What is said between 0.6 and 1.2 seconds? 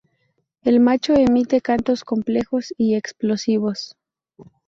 El macho